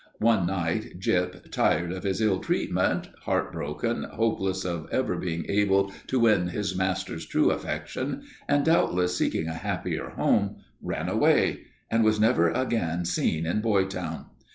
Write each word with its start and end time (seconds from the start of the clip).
One 0.17 0.47
night 0.47 0.99
Gyp, 0.99 1.51
tired 1.51 1.91
of 1.91 2.01
his 2.01 2.21
ill 2.21 2.39
treatment, 2.39 3.09
heartbroken, 3.25 4.01
hopeless 4.05 4.65
of 4.65 4.89
ever 4.91 5.15
being 5.15 5.45
able 5.47 5.93
to 6.07 6.19
win 6.19 6.47
his 6.47 6.75
master's 6.75 7.23
true 7.23 7.51
affection, 7.51 8.23
and 8.49 8.65
doubtless 8.65 9.15
seeking 9.15 9.47
a 9.47 9.53
happier 9.53 10.09
home, 10.17 10.55
ran 10.81 11.07
away 11.07 11.65
and 11.91 12.03
was 12.03 12.19
never 12.19 12.49
again 12.49 13.05
seen 13.05 13.45
in 13.45 13.61
Boytown. 13.61 14.25